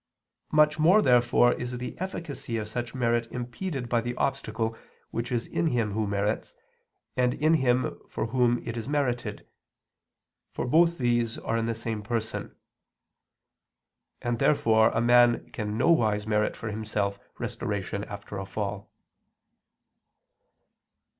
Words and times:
Much 0.51 0.79
more, 0.79 0.99
therefore, 0.99 1.53
is 1.53 1.77
the 1.77 1.95
efficacy 1.99 2.57
of 2.57 2.67
such 2.67 2.95
merit 2.95 3.27
impeded 3.29 3.87
by 3.87 4.01
the 4.01 4.15
obstacle 4.15 4.75
which 5.11 5.31
is 5.31 5.45
in 5.45 5.67
him 5.67 5.91
who 5.91 6.07
merits, 6.07 6.55
and 7.15 7.35
in 7.35 7.53
him 7.53 7.99
for 8.09 8.25
whom 8.25 8.57
it 8.67 8.75
is 8.75 8.89
merited; 8.89 9.45
for 10.51 10.65
both 10.65 10.97
these 10.97 11.37
are 11.37 11.55
in 11.55 11.67
the 11.67 11.75
same 11.75 12.01
person. 12.01 12.55
And 14.23 14.39
therefore 14.39 14.89
a 14.89 15.01
man 15.01 15.51
can 15.51 15.77
nowise 15.77 16.25
merit 16.25 16.55
for 16.55 16.71
himself 16.71 17.19
restoration 17.37 18.03
after 18.05 18.39
a 18.39 18.45
fall. 18.47 18.89